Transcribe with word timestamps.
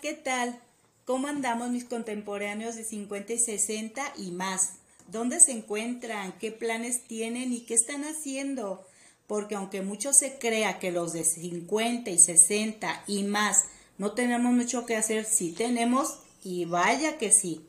¿qué 0.00 0.14
tal? 0.14 0.60
¿Cómo 1.04 1.28
andamos 1.28 1.70
mis 1.70 1.84
contemporáneos 1.84 2.76
de 2.76 2.84
50 2.84 3.32
y 3.32 3.38
60 3.38 4.12
y 4.18 4.30
más? 4.32 4.74
¿Dónde 5.08 5.40
se 5.40 5.52
encuentran? 5.52 6.36
¿Qué 6.38 6.50
planes 6.50 7.04
tienen 7.06 7.52
y 7.52 7.60
qué 7.60 7.74
están 7.74 8.02
haciendo? 8.04 8.84
Porque 9.26 9.54
aunque 9.54 9.82
mucho 9.82 10.12
se 10.12 10.38
crea 10.38 10.78
que 10.78 10.90
los 10.90 11.12
de 11.12 11.24
50 11.24 12.10
y 12.10 12.18
60 12.18 13.04
y 13.06 13.24
más 13.24 13.66
no 13.98 14.12
tenemos 14.12 14.52
mucho 14.52 14.84
que 14.84 14.96
hacer, 14.96 15.24
sí 15.24 15.52
tenemos 15.52 16.18
y 16.42 16.64
vaya 16.64 17.18
que 17.18 17.30
sí. 17.30 17.64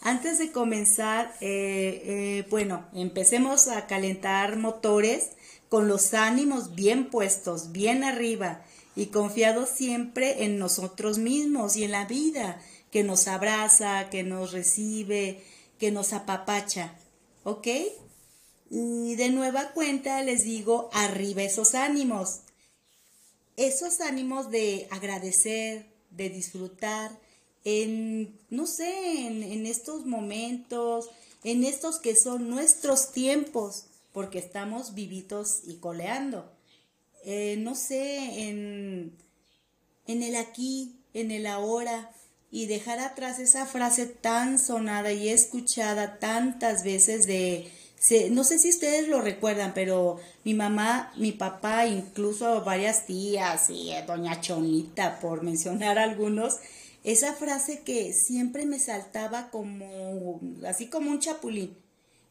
Antes 0.00 0.38
de 0.38 0.52
comenzar, 0.52 1.34
eh, 1.40 2.02
eh, 2.04 2.46
bueno, 2.48 2.86
empecemos 2.94 3.68
a 3.68 3.86
calentar 3.86 4.56
motores 4.56 5.30
con 5.68 5.88
los 5.88 6.14
ánimos 6.14 6.74
bien 6.74 7.10
puestos, 7.10 7.72
bien 7.72 8.04
arriba 8.04 8.62
y 8.96 9.06
confiados 9.06 9.68
siempre 9.68 10.44
en 10.44 10.58
nosotros 10.58 11.18
mismos 11.18 11.76
y 11.76 11.84
en 11.84 11.92
la 11.92 12.06
vida 12.06 12.60
que 12.90 13.04
nos 13.04 13.28
abraza, 13.28 14.08
que 14.08 14.22
nos 14.22 14.52
recibe, 14.52 15.42
que 15.78 15.92
nos 15.92 16.14
apapacha. 16.14 16.94
¿Ok? 17.44 17.68
Y 18.70 19.14
de 19.14 19.28
nueva 19.28 19.72
cuenta 19.72 20.22
les 20.22 20.42
digo, 20.42 20.90
arriba 20.92 21.42
esos 21.42 21.74
ánimos. 21.74 22.40
Esos 23.56 24.00
ánimos 24.00 24.50
de 24.50 24.88
agradecer, 24.90 25.86
de 26.10 26.30
disfrutar, 26.30 27.10
en, 27.64 28.38
no 28.48 28.66
sé, 28.66 29.26
en, 29.26 29.66
estos 29.66 30.06
momentos, 30.06 31.10
en 31.42 31.64
estos 31.64 31.98
que 31.98 32.14
son 32.14 32.48
nuestros 32.48 33.12
tiempos, 33.12 33.86
porque 34.12 34.38
estamos 34.38 34.94
vivitos 34.94 35.62
y 35.64 35.76
coleando. 35.76 36.55
Eh, 37.28 37.56
no 37.58 37.74
sé, 37.74 38.48
en, 38.48 39.12
en 40.06 40.22
el 40.22 40.36
aquí, 40.36 41.00
en 41.12 41.32
el 41.32 41.48
ahora, 41.48 42.12
y 42.52 42.66
dejar 42.66 43.00
atrás 43.00 43.40
esa 43.40 43.66
frase 43.66 44.06
tan 44.06 44.60
sonada 44.60 45.10
y 45.10 45.28
escuchada 45.28 46.20
tantas 46.20 46.84
veces 46.84 47.26
de, 47.26 47.68
no 48.30 48.44
sé 48.44 48.60
si 48.60 48.70
ustedes 48.70 49.08
lo 49.08 49.20
recuerdan, 49.20 49.74
pero 49.74 50.20
mi 50.44 50.54
mamá, 50.54 51.12
mi 51.16 51.32
papá, 51.32 51.86
incluso 51.86 52.62
varias 52.62 53.06
tías 53.06 53.70
y 53.70 53.90
doña 54.06 54.40
Chonita, 54.40 55.18
por 55.18 55.42
mencionar 55.42 55.98
algunos, 55.98 56.58
esa 57.02 57.34
frase 57.34 57.80
que 57.80 58.12
siempre 58.12 58.66
me 58.66 58.78
saltaba 58.78 59.50
como, 59.50 60.40
así 60.64 60.86
como 60.86 61.10
un 61.10 61.18
chapulín, 61.18 61.76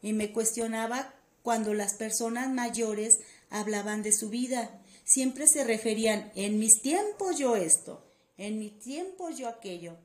y 0.00 0.14
me 0.14 0.32
cuestionaba 0.32 1.12
cuando 1.42 1.74
las 1.74 1.92
personas 1.92 2.48
mayores 2.48 3.18
hablaban 3.50 4.02
de 4.02 4.12
su 4.12 4.30
vida. 4.30 4.70
Siempre 5.06 5.46
se 5.46 5.62
referían, 5.62 6.32
en 6.34 6.58
mis 6.58 6.82
tiempos 6.82 7.38
yo 7.38 7.54
esto, 7.54 8.02
en 8.36 8.58
mis 8.58 8.80
tiempos 8.80 9.38
yo 9.38 9.48
aquello. 9.48 9.96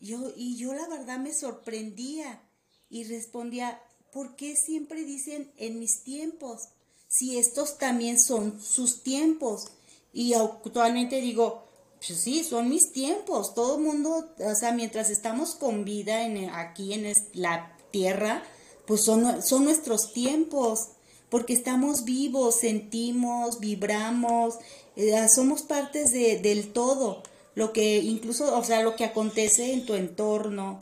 Yo, 0.00 0.32
y 0.34 0.56
yo 0.56 0.74
la 0.74 0.88
verdad 0.88 1.20
me 1.20 1.32
sorprendía 1.32 2.42
y 2.88 3.04
respondía, 3.04 3.80
¿por 4.12 4.34
qué 4.34 4.56
siempre 4.56 5.04
dicen 5.04 5.52
en 5.56 5.78
mis 5.78 6.02
tiempos? 6.02 6.62
Si 7.06 7.38
estos 7.38 7.78
también 7.78 8.18
son 8.18 8.60
sus 8.60 9.04
tiempos. 9.04 9.68
Y 10.12 10.34
actualmente 10.34 11.20
digo, 11.20 11.64
pues 12.04 12.20
sí, 12.20 12.42
son 12.42 12.68
mis 12.68 12.90
tiempos. 12.90 13.54
Todo 13.54 13.76
el 13.76 13.84
mundo, 13.84 14.34
o 14.36 14.54
sea, 14.56 14.72
mientras 14.72 15.10
estamos 15.10 15.54
con 15.54 15.84
vida 15.84 16.24
en, 16.26 16.50
aquí 16.50 16.92
en 16.92 17.12
la 17.34 17.76
tierra, 17.92 18.42
pues 18.84 19.04
son, 19.04 19.44
son 19.44 19.62
nuestros 19.62 20.12
tiempos. 20.12 20.88
Porque 21.30 21.52
estamos 21.52 22.04
vivos, 22.04 22.56
sentimos, 22.56 23.60
vibramos, 23.60 24.56
eh, 24.96 25.28
somos 25.28 25.62
partes 25.62 26.12
de, 26.12 26.38
del 26.40 26.72
todo 26.72 27.22
lo 27.54 27.72
que 27.72 27.98
incluso, 27.98 28.56
o 28.56 28.64
sea, 28.64 28.82
lo 28.82 28.96
que 28.96 29.04
acontece 29.04 29.72
en 29.72 29.84
tu 29.84 29.94
entorno, 29.94 30.78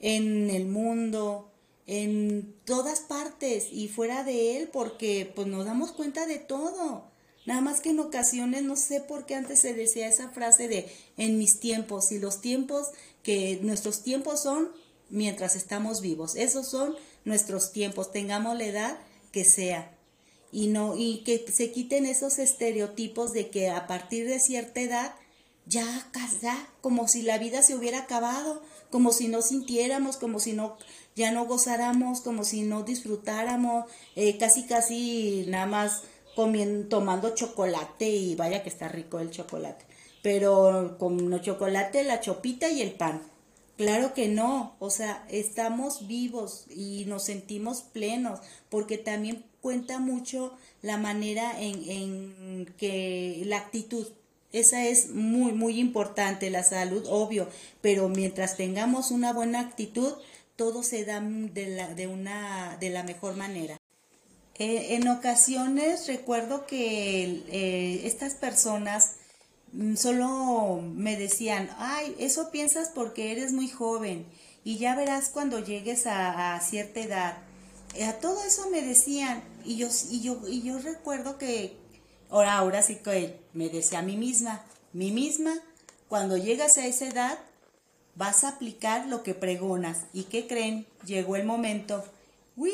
en 0.00 0.50
el 0.50 0.66
mundo, 0.66 1.50
en 1.86 2.54
todas 2.64 3.00
partes 3.00 3.68
y 3.72 3.88
fuera 3.88 4.24
de 4.24 4.56
él, 4.56 4.68
porque 4.72 5.30
pues 5.34 5.46
nos 5.46 5.66
damos 5.66 5.92
cuenta 5.92 6.26
de 6.26 6.38
todo. 6.38 7.04
Nada 7.44 7.60
más 7.60 7.80
que 7.80 7.90
en 7.90 8.00
ocasiones 8.00 8.62
no 8.62 8.76
sé 8.76 9.00
por 9.00 9.24
qué 9.24 9.36
antes 9.36 9.60
se 9.60 9.72
decía 9.72 10.08
esa 10.08 10.30
frase 10.30 10.68
de 10.68 10.90
en 11.16 11.38
mis 11.38 11.60
tiempos 11.60 12.10
y 12.10 12.18
los 12.18 12.40
tiempos 12.40 12.88
que 13.22 13.60
nuestros 13.62 14.02
tiempos 14.02 14.42
son 14.42 14.70
mientras 15.10 15.54
estamos 15.54 16.00
vivos. 16.00 16.34
Esos 16.34 16.68
son 16.68 16.96
nuestros 17.24 17.72
tiempos, 17.72 18.10
tengamos 18.10 18.56
la 18.58 18.64
edad 18.64 18.98
que 19.36 19.44
sea. 19.44 19.90
Y 20.50 20.68
no 20.68 20.96
y 20.96 21.18
que 21.18 21.44
se 21.52 21.70
quiten 21.70 22.06
esos 22.06 22.38
estereotipos 22.38 23.34
de 23.34 23.50
que 23.50 23.68
a 23.68 23.86
partir 23.86 24.26
de 24.26 24.40
cierta 24.40 24.80
edad 24.80 25.14
ya, 25.66 26.10
ya, 26.40 26.66
como 26.80 27.06
si 27.06 27.20
la 27.20 27.36
vida 27.36 27.62
se 27.62 27.74
hubiera 27.74 27.98
acabado, 27.98 28.62
como 28.88 29.12
si 29.12 29.28
no 29.28 29.42
sintiéramos, 29.42 30.16
como 30.16 30.40
si 30.40 30.54
no, 30.54 30.78
ya 31.16 31.32
no 31.32 31.44
gozáramos, 31.44 32.22
como 32.22 32.44
si 32.44 32.62
no 32.62 32.82
disfrutáramos, 32.82 33.84
eh, 34.14 34.38
casi, 34.38 34.64
casi 34.64 35.44
nada 35.48 35.66
más 35.66 36.04
comiendo, 36.34 36.88
tomando 36.88 37.34
chocolate 37.34 38.08
y 38.08 38.36
vaya 38.36 38.62
que 38.62 38.70
está 38.70 38.88
rico 38.88 39.20
el 39.20 39.30
chocolate, 39.30 39.84
pero 40.22 40.96
con 40.98 41.30
el 41.30 41.42
chocolate, 41.42 42.04
la 42.04 42.20
chopita 42.20 42.70
y 42.70 42.80
el 42.80 42.92
pan. 42.92 43.20
Claro 43.76 44.14
que 44.14 44.28
no, 44.28 44.74
o 44.78 44.88
sea, 44.88 45.26
estamos 45.28 46.06
vivos 46.06 46.64
y 46.74 47.04
nos 47.06 47.24
sentimos 47.24 47.82
plenos, 47.82 48.40
porque 48.70 48.96
también 48.96 49.44
cuenta 49.60 49.98
mucho 49.98 50.56
la 50.80 50.96
manera 50.96 51.60
en, 51.60 51.90
en 51.90 52.74
que 52.78 53.42
la 53.44 53.58
actitud, 53.58 54.06
esa 54.52 54.86
es 54.86 55.10
muy, 55.10 55.52
muy 55.52 55.78
importante, 55.78 56.48
la 56.48 56.62
salud, 56.62 57.04
obvio, 57.06 57.48
pero 57.82 58.08
mientras 58.08 58.56
tengamos 58.56 59.10
una 59.10 59.34
buena 59.34 59.60
actitud, 59.60 60.14
todo 60.56 60.82
se 60.82 61.04
da 61.04 61.20
de 61.20 61.66
la, 61.68 61.94
de 61.94 62.06
una, 62.06 62.78
de 62.80 62.88
la 62.88 63.02
mejor 63.02 63.36
manera. 63.36 63.78
Eh, 64.58 64.94
en 64.94 65.06
ocasiones 65.08 66.06
recuerdo 66.06 66.64
que 66.64 67.42
eh, 67.50 68.00
estas 68.04 68.32
personas 68.34 69.16
solo 69.96 70.80
me 70.82 71.16
decían, 71.16 71.70
ay, 71.78 72.14
eso 72.18 72.50
piensas 72.50 72.90
porque 72.94 73.32
eres 73.32 73.52
muy 73.52 73.68
joven 73.68 74.26
y 74.64 74.78
ya 74.78 74.96
verás 74.96 75.28
cuando 75.28 75.60
llegues 75.60 76.06
a, 76.06 76.58
cierta 76.60 77.00
edad. 77.00 77.38
Eh, 77.94 78.04
a 78.04 78.18
todo 78.20 78.42
eso 78.44 78.68
me 78.70 78.82
decían 78.82 79.42
y 79.64 79.76
yo, 79.76 79.88
y 80.10 80.20
yo, 80.20 80.40
y 80.48 80.62
yo 80.62 80.78
recuerdo 80.78 81.38
que, 81.38 81.76
Ahora, 82.30 82.58
ahora 82.58 82.82
sí 82.82 82.96
que 82.96 83.38
me 83.52 83.68
decía 83.68 84.00
a 84.00 84.02
mí 84.02 84.16
misma, 84.16 84.64
mí 84.92 85.12
misma, 85.12 85.54
cuando 86.08 86.36
llegas 86.36 86.76
a 86.76 86.86
esa 86.86 87.06
edad, 87.06 87.38
vas 88.14 88.44
a 88.44 88.48
aplicar 88.48 89.06
lo 89.06 89.22
que 89.22 89.34
pregonas. 89.34 90.06
¿Y 90.12 90.24
qué 90.24 90.46
creen? 90.46 90.86
Llegó 91.04 91.36
el 91.36 91.44
momento. 91.44 92.04
¡Uy! 92.56 92.72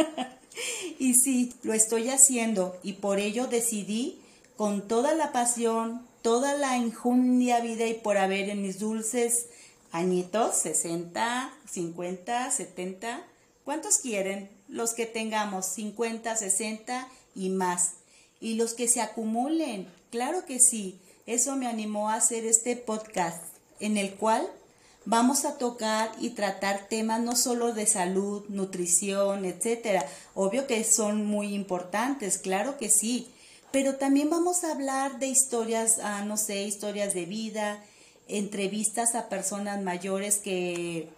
y 0.98 1.14
sí, 1.14 1.52
lo 1.62 1.74
estoy 1.74 2.08
haciendo 2.08 2.78
y 2.82 2.94
por 2.94 3.18
ello 3.18 3.46
decidí 3.46 4.20
con 4.56 4.88
toda 4.88 5.14
la 5.14 5.32
pasión, 5.32 6.06
toda 6.22 6.54
la 6.54 6.76
injundia 6.76 7.60
vida 7.60 7.86
y 7.86 7.94
por 7.94 8.16
haber 8.16 8.48
en 8.48 8.62
mis 8.62 8.78
dulces 8.78 9.46
añitos, 9.92 10.56
60, 10.56 11.52
50, 11.70 12.50
70, 12.50 13.24
¿cuántos 13.64 13.98
quieren? 13.98 14.50
Los 14.68 14.94
que 14.94 15.06
tengamos 15.06 15.66
50, 15.66 16.36
60 16.36 17.08
y 17.34 17.50
más 17.50 17.92
y 18.40 18.54
los 18.54 18.74
que 18.74 18.88
se 18.88 19.00
acumulen. 19.00 19.88
Claro 20.10 20.44
que 20.46 20.58
sí, 20.58 20.98
eso 21.26 21.56
me 21.56 21.66
animó 21.66 22.10
a 22.10 22.14
hacer 22.14 22.44
este 22.46 22.76
podcast 22.76 23.42
en 23.80 23.96
el 23.96 24.14
cual 24.14 24.48
vamos 25.04 25.44
a 25.44 25.58
tocar 25.58 26.10
y 26.20 26.30
tratar 26.30 26.88
temas 26.88 27.20
no 27.20 27.36
solo 27.36 27.72
de 27.72 27.86
salud, 27.86 28.44
nutrición, 28.48 29.44
etcétera. 29.44 30.06
Obvio 30.34 30.66
que 30.66 30.82
son 30.84 31.24
muy 31.26 31.54
importantes, 31.54 32.38
claro 32.38 32.78
que 32.78 32.90
sí, 32.90 33.30
pero 33.72 33.96
también 33.96 34.30
vamos 34.30 34.64
a 34.64 34.72
hablar 34.72 35.18
de 35.18 35.26
historias, 35.26 35.98
ah, 36.02 36.24
no 36.24 36.36
sé, 36.36 36.62
historias 36.64 37.14
de 37.14 37.26
vida, 37.26 37.82
entrevistas 38.28 39.14
a 39.14 39.28
personas 39.28 39.82
mayores 39.82 40.38
que 40.38 41.08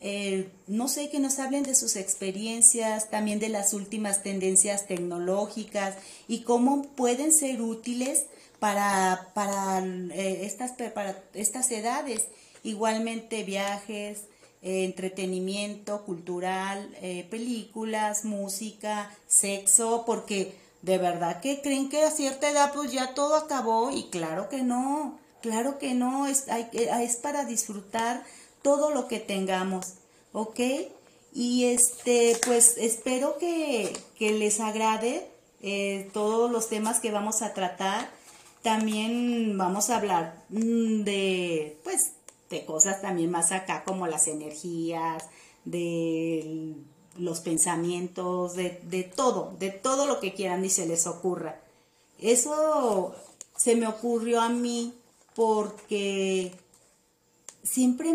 eh, 0.00 0.50
no 0.66 0.88
sé, 0.88 1.08
que 1.08 1.18
nos 1.18 1.38
hablen 1.38 1.62
de 1.62 1.74
sus 1.74 1.96
experiencias, 1.96 3.08
también 3.10 3.38
de 3.38 3.48
las 3.48 3.72
últimas 3.72 4.22
tendencias 4.22 4.86
tecnológicas 4.86 5.96
y 6.28 6.42
cómo 6.42 6.82
pueden 6.82 7.32
ser 7.32 7.62
útiles 7.62 8.26
para, 8.58 9.30
para, 9.34 9.84
eh, 9.84 10.44
estas, 10.44 10.72
para 10.92 11.22
estas 11.32 11.70
edades. 11.70 12.24
Igualmente 12.62 13.42
viajes, 13.44 14.24
eh, 14.62 14.84
entretenimiento 14.84 16.04
cultural, 16.04 16.94
películas, 17.30 18.24
música, 18.24 19.10
sexo, 19.26 20.04
porque 20.06 20.52
de 20.86 20.98
verdad 20.98 21.40
que 21.40 21.60
creen 21.62 21.88
que 21.88 22.04
a 22.04 22.12
cierta 22.12 22.48
edad 22.48 22.72
pues 22.72 22.92
ya 22.92 23.12
todo 23.12 23.34
acabó 23.34 23.90
y 23.90 24.04
claro 24.04 24.48
que 24.48 24.62
no, 24.62 25.18
claro 25.42 25.78
que 25.78 25.94
no, 25.94 26.28
es, 26.28 26.44
es 26.72 27.16
para 27.16 27.44
disfrutar 27.44 28.22
todo 28.62 28.92
lo 28.92 29.08
que 29.08 29.18
tengamos, 29.18 29.94
¿ok? 30.32 30.60
Y 31.32 31.64
este, 31.64 32.38
pues 32.46 32.76
espero 32.78 33.36
que, 33.38 33.92
les 34.20 34.60
agrade 34.60 35.28
eh, 35.60 36.08
todos 36.12 36.48
los 36.52 36.68
temas 36.68 37.00
que 37.00 37.10
vamos 37.10 37.42
a 37.42 37.52
tratar. 37.52 38.08
también 38.62 39.58
vamos 39.58 39.90
a 39.90 39.96
hablar 39.96 40.44
mm, 40.50 41.02
de, 41.02 41.78
pues, 41.82 42.12
de 42.48 42.64
cosas 42.64 43.02
también 43.02 43.32
más 43.32 43.50
acá 43.50 43.82
como 43.84 44.06
las 44.06 44.28
energías, 44.28 45.24
de 45.64 46.76
los 47.18 47.40
pensamientos, 47.40 48.54
de, 48.54 48.80
de 48.84 49.02
todo, 49.02 49.54
de 49.58 49.70
todo 49.70 50.06
lo 50.06 50.20
que 50.20 50.34
quieran 50.34 50.64
y 50.64 50.70
se 50.70 50.86
les 50.86 51.06
ocurra. 51.06 51.60
Eso 52.18 53.14
se 53.56 53.76
me 53.76 53.86
ocurrió 53.86 54.40
a 54.40 54.48
mí 54.48 54.94
porque 55.34 56.52
siempre, 57.62 58.12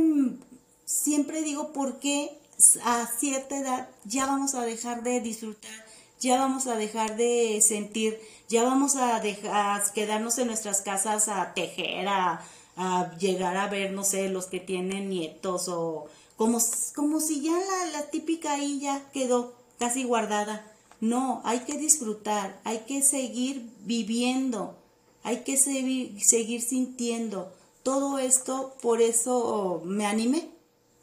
siempre 0.85 1.41
digo 1.41 1.71
por 1.71 1.99
qué 1.99 2.37
a 2.83 3.07
cierta 3.19 3.57
edad 3.57 3.89
ya 4.03 4.25
vamos 4.25 4.53
a 4.55 4.61
dejar 4.61 5.03
de 5.03 5.19
disfrutar, 5.21 5.85
ya 6.19 6.37
vamos 6.37 6.67
a 6.67 6.75
dejar 6.75 7.15
de 7.15 7.59
sentir, 7.61 8.19
ya 8.49 8.63
vamos 8.63 8.95
a 8.95 9.19
dejar 9.19 9.81
quedarnos 9.93 10.37
en 10.37 10.47
nuestras 10.47 10.81
casas 10.81 11.27
a 11.27 11.53
tejer, 11.53 12.07
a, 12.07 12.43
a 12.77 13.15
llegar 13.17 13.57
a 13.57 13.67
ver, 13.67 13.91
no 13.91 14.03
sé, 14.03 14.29
los 14.29 14.45
que 14.45 14.59
tienen 14.59 15.09
nietos 15.09 15.67
o 15.67 16.07
como, 16.41 16.57
como 16.95 17.19
si 17.19 17.41
ya 17.41 17.51
la, 17.51 17.91
la 17.91 18.09
típica 18.09 18.53
ahí 18.53 18.79
ya 18.79 19.11
quedó 19.11 19.53
casi 19.77 20.05
guardada. 20.05 20.65
No, 20.99 21.39
hay 21.45 21.59
que 21.59 21.77
disfrutar, 21.77 22.59
hay 22.63 22.79
que 22.87 23.03
seguir 23.03 23.69
viviendo, 23.85 24.75
hay 25.21 25.43
que 25.43 25.55
seguir 25.55 26.61
sintiendo. 26.63 27.53
Todo 27.83 28.17
esto, 28.17 28.73
por 28.81 29.03
eso 29.03 29.83
me 29.85 30.07
animé, 30.07 30.49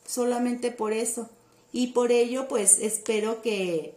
solamente 0.05 0.73
por 0.73 0.93
eso. 0.93 1.31
Y 1.73 1.93
por 1.93 2.11
ello, 2.11 2.49
pues 2.49 2.81
espero 2.81 3.41
que, 3.41 3.95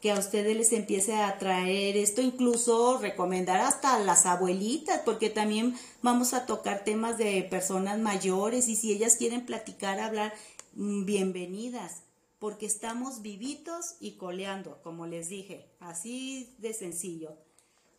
que 0.00 0.10
a 0.10 0.18
ustedes 0.18 0.56
les 0.56 0.72
empiece 0.72 1.12
a 1.12 1.28
atraer 1.28 1.98
esto, 1.98 2.22
incluso 2.22 2.96
recomendar 2.96 3.60
hasta 3.60 3.94
a 3.94 3.98
las 3.98 4.24
abuelitas, 4.24 5.02
porque 5.04 5.28
también 5.28 5.76
vamos 6.00 6.32
a 6.32 6.46
tocar 6.46 6.82
temas 6.82 7.18
de 7.18 7.42
personas 7.42 7.98
mayores 7.98 8.68
y 8.68 8.76
si 8.76 8.90
ellas 8.90 9.16
quieren 9.16 9.44
platicar, 9.44 10.00
hablar, 10.00 10.32
bienvenidas, 10.78 12.02
porque 12.38 12.66
estamos 12.66 13.20
vivitos 13.20 13.96
y 13.98 14.12
coleando, 14.12 14.80
como 14.84 15.06
les 15.06 15.28
dije, 15.28 15.66
así 15.80 16.54
de 16.58 16.72
sencillo. 16.72 17.36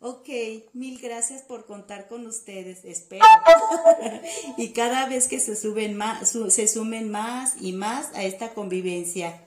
Ok, 0.00 0.30
mil 0.72 0.98
gracias 0.98 1.42
por 1.42 1.66
contar 1.66 2.08
con 2.08 2.26
ustedes, 2.26 2.86
espero. 2.86 3.26
y 4.56 4.68
cada 4.70 5.06
vez 5.10 5.28
que 5.28 5.40
se, 5.40 5.56
suben 5.56 5.94
más, 5.94 6.34
se 6.48 6.68
sumen 6.68 7.10
más 7.10 7.60
y 7.60 7.72
más 7.72 8.14
a 8.14 8.24
esta 8.24 8.54
convivencia. 8.54 9.42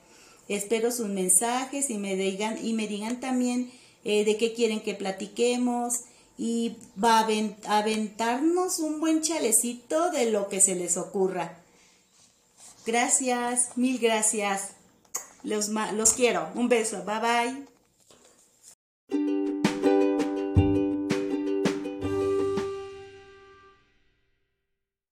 Espero 0.46 0.92
sus 0.92 1.08
mensajes 1.08 1.90
y 1.90 1.98
me 1.98 2.14
digan, 2.14 2.64
y 2.64 2.72
me 2.72 2.86
digan 2.86 3.18
también 3.18 3.72
eh, 4.04 4.24
de 4.24 4.36
qué 4.36 4.52
quieren 4.52 4.80
que 4.80 4.94
platiquemos 4.94 6.02
y 6.38 6.76
va 7.02 7.18
a 7.18 7.78
aventarnos 7.78 8.78
un 8.78 9.00
buen 9.00 9.22
chalecito 9.22 10.12
de 10.12 10.30
lo 10.30 10.48
que 10.48 10.60
se 10.60 10.76
les 10.76 10.96
ocurra. 10.96 11.63
Gracias, 12.86 13.70
mil 13.76 13.98
gracias. 13.98 14.72
Los, 15.42 15.68
los 15.68 16.12
quiero. 16.12 16.48
Un 16.54 16.68
beso. 16.68 17.04
Bye 17.04 17.20
bye. 17.20 17.73